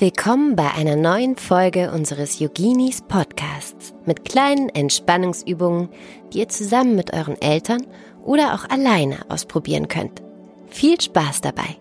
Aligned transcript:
Willkommen 0.00 0.56
bei 0.56 0.70
einer 0.70 0.96
neuen 0.96 1.36
Folge 1.36 1.90
unseres 1.92 2.38
Yoginis 2.38 3.02
Podcasts 3.02 3.92
mit 4.06 4.24
kleinen 4.24 4.70
Entspannungsübungen, 4.70 5.90
die 6.32 6.38
ihr 6.38 6.48
zusammen 6.48 6.96
mit 6.96 7.12
euren 7.12 7.38
Eltern 7.42 7.86
oder 8.22 8.54
auch 8.54 8.64
alleine 8.70 9.30
ausprobieren 9.30 9.88
könnt. 9.88 10.22
Viel 10.68 10.98
Spaß 10.98 11.42
dabei! 11.42 11.76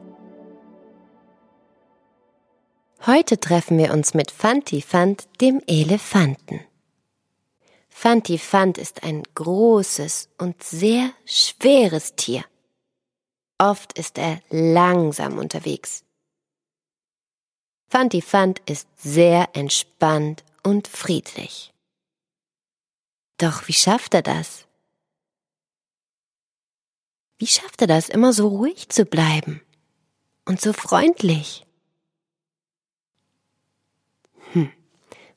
Heute 3.05 3.39
treffen 3.39 3.77
wir 3.77 3.93
uns 3.93 4.13
mit 4.13 4.31
Fantifant, 4.31 5.29
dem 5.39 5.61
Elefanten. 5.65 6.59
Fantifant 7.87 8.77
ist 8.77 9.03
ein 9.03 9.23
großes 9.33 10.27
und 10.37 10.61
sehr 10.61 11.11
schweres 11.23 12.15
Tier. 12.15 12.43
Oft 13.57 13.97
ist 13.97 14.17
er 14.17 14.41
langsam 14.49 15.37
unterwegs 15.37 16.03
Fantifant 17.89 18.61
ist 18.69 18.87
sehr 18.97 19.49
entspannt 19.53 20.43
und 20.61 20.87
friedlich. 20.87 21.73
Doch 23.37 23.67
wie 23.67 23.73
schafft 23.73 24.13
er 24.13 24.21
das? 24.21 24.67
Wie 27.39 27.47
schafft 27.47 27.81
er 27.81 27.87
das, 27.87 28.09
immer 28.09 28.31
so 28.31 28.47
ruhig 28.47 28.89
zu 28.89 29.05
bleiben 29.05 29.61
und 30.45 30.61
so 30.61 30.71
freundlich? 30.71 31.65
Hm, 34.51 34.71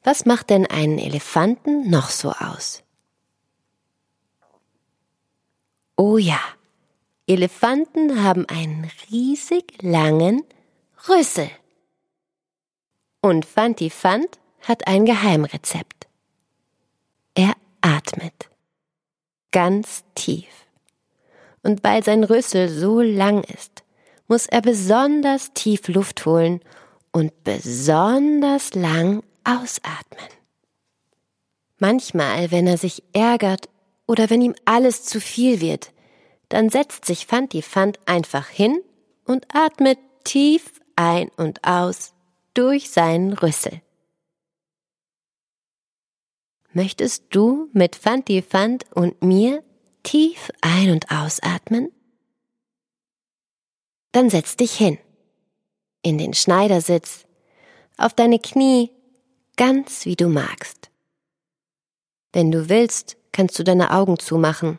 was 0.03 0.27
macht 0.27 0.51
denn 0.51 0.67
einen 0.67 0.99
Elefanten 0.99 1.89
noch 1.89 2.11
so 2.11 2.33
aus? 2.33 2.83
Oh 5.97 6.19
ja, 6.19 6.41
Elefanten 7.27 8.23
haben 8.23 8.47
einen 8.47 8.91
riesig 9.11 9.81
langen 9.83 10.43
Rüssel. 11.09 11.51
Und 13.23 13.47
Fantifant 13.47 14.39
hat 14.63 14.87
ein 14.89 15.07
Geheimrezept. 15.07 16.09
Er 17.35 17.55
atmet. 17.81 18.51
Ganz 19.53 20.03
tief. 20.15 20.49
Und 21.63 21.85
weil 21.85 22.03
sein 22.03 22.25
Rüssel 22.25 22.69
so 22.69 23.01
lang 23.01 23.45
ist, 23.45 23.85
muss 24.27 24.47
er 24.47 24.61
besonders 24.61 25.53
tief 25.53 25.87
Luft 25.87 26.27
holen 26.27 26.61
und 27.13 27.45
besonders 27.45 28.75
lang 28.75 29.23
ausatmen. 29.45 30.29
Manchmal, 31.79 32.51
wenn 32.51 32.67
er 32.67 32.79
sich 32.79 33.05
ärgert 33.13 33.69
oder 34.07 34.31
wenn 34.31 34.43
ihm 34.43 34.55
alles 34.65 35.05
zu 35.05 35.21
viel 35.21 35.61
wird, 35.61 35.93
dann 36.49 36.71
setzt 36.71 37.05
sich 37.05 37.27
Fantifant 37.27 38.01
einfach 38.07 38.49
hin 38.49 38.81
und 39.25 39.47
atmet 39.55 39.99
tief 40.25 40.81
ein 40.97 41.31
und 41.37 41.65
aus 41.65 42.15
durch 42.55 42.91
seinen 42.91 43.33
Rüssel. 43.33 43.83
Möchtest 46.73 47.25
du 47.31 47.69
mit 47.73 47.97
Fantifant 47.97 48.85
und 48.93 49.23
mir 49.23 49.63
tief 50.03 50.51
ein- 50.63 50.91
und 50.91 51.11
ausatmen? 51.11 51.93
Dann 54.13 54.31
setz 54.31 54.57
dich 54.57 54.73
hin. 54.73 54.99
In 56.03 56.19
den 56.19 56.35
Schneidersitz, 56.35 57.27
auf 57.97 58.15
deine 58.15 58.39
Knie, 58.39 58.91
ganz 59.57 60.07
wie 60.07 60.17
du 60.17 60.29
magst. 60.29 60.91
Wenn 62.33 62.51
du 62.51 62.69
willst, 62.69 63.17
kannst 63.33 63.59
du 63.59 63.65
deine 63.65 63.93
Augen 63.93 64.19
zumachen, 64.19 64.79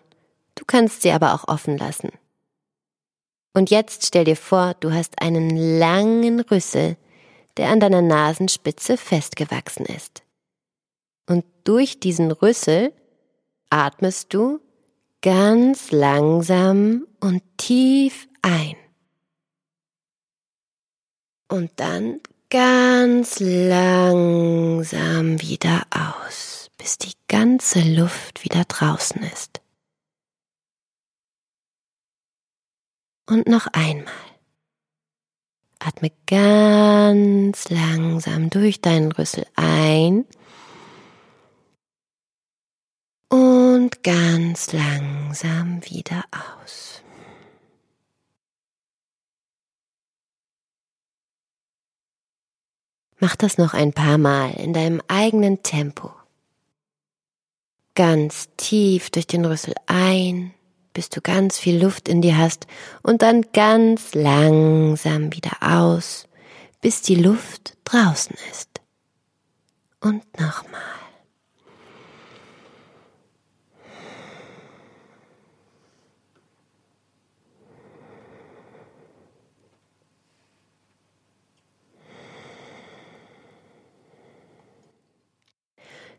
du 0.55 0.65
kannst 0.65 1.03
sie 1.03 1.11
aber 1.11 1.33
auch 1.33 1.47
offen 1.47 1.77
lassen. 1.77 2.11
Und 3.53 3.69
jetzt 3.69 4.05
stell 4.05 4.25
dir 4.25 4.35
vor, 4.35 4.73
du 4.79 4.91
hast 4.91 5.21
einen 5.21 5.79
langen 5.79 6.39
Rüssel, 6.39 6.97
der 7.57 7.69
an 7.69 7.79
deiner 7.79 8.01
Nasenspitze 8.01 8.97
festgewachsen 8.97 9.85
ist. 9.85 10.23
Und 11.27 11.45
durch 11.63 11.99
diesen 11.99 12.31
Rüssel 12.31 12.93
atmest 13.69 14.33
du 14.33 14.59
ganz 15.21 15.91
langsam 15.91 17.07
und 17.19 17.41
tief 17.57 18.27
ein. 18.41 18.75
Und 21.47 21.71
dann 21.77 22.19
ganz 22.49 23.39
langsam 23.39 25.41
wieder 25.41 25.83
aus, 25.89 26.69
bis 26.77 26.97
die 26.97 27.13
ganze 27.27 27.81
Luft 27.81 28.43
wieder 28.43 28.65
draußen 28.65 29.21
ist. 29.23 29.61
Und 33.25 33.47
noch 33.47 33.67
einmal. 33.67 34.32
Atme 35.85 36.11
ganz 36.27 37.69
langsam 37.69 38.49
durch 38.49 38.79
deinen 38.79 39.11
Rüssel 39.11 39.45
ein 39.55 40.25
und 43.29 44.03
ganz 44.03 44.71
langsam 44.71 45.81
wieder 45.83 46.23
aus. 46.31 47.01
Mach 53.19 53.35
das 53.35 53.57
noch 53.57 53.73
ein 53.73 53.93
paar 53.93 54.17
Mal 54.17 54.51
in 54.51 54.73
deinem 54.73 55.01
eigenen 55.07 55.63
Tempo. 55.63 56.11
Ganz 57.95 58.49
tief 58.57 59.09
durch 59.09 59.27
den 59.27 59.45
Rüssel 59.45 59.75
ein 59.85 60.53
bis 60.93 61.09
du 61.09 61.21
ganz 61.21 61.57
viel 61.57 61.81
Luft 61.81 62.07
in 62.07 62.21
dir 62.21 62.37
hast 62.37 62.67
und 63.01 63.21
dann 63.21 63.45
ganz 63.53 64.13
langsam 64.13 65.33
wieder 65.33 65.57
aus, 65.61 66.27
bis 66.81 67.01
die 67.01 67.15
Luft 67.15 67.75
draußen 67.83 68.35
ist. 68.51 68.69
Und 69.99 70.23
nochmal. 70.39 70.81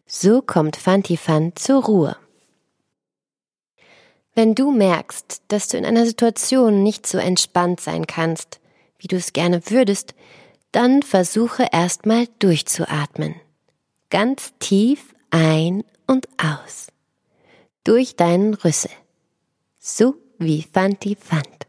So 0.07 0.43
kommt 0.43 0.77
Fantifant 0.77 1.59
zur 1.59 1.85
Ruhe. 1.85 2.17
Wenn 4.35 4.55
du 4.55 4.73
merkst, 4.73 5.43
dass 5.49 5.69
du 5.69 5.77
in 5.77 5.85
einer 5.85 6.07
Situation 6.07 6.83
nicht 6.83 7.07
so 7.07 7.19
entspannt 7.19 7.81
sein 7.81 8.07
kannst, 8.07 8.61
wie 8.99 9.07
du 9.07 9.17
es 9.17 9.33
gerne 9.33 9.71
würdest, 9.71 10.15
dann 10.73 11.03
versuche 11.03 11.69
erstmal 11.71 12.27
durchzuatmen. 12.41 13.37
Ganz 14.11 14.53
tief 14.59 15.15
ein 15.31 15.85
und 16.07 16.29
aus. 16.39 16.89
Durch 17.85 18.17
deinen 18.17 18.55
Rüssel. 18.55 18.91
So 19.79 20.17
wie 20.39 20.63
Fanti 20.63 21.17
Fant. 21.17 21.64